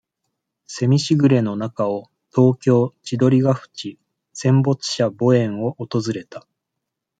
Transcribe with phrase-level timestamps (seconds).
[0.65, 3.99] セミしぐれの中を、東京、千鳥ケ淵、
[4.33, 6.47] 戦没者墓苑を訪れた。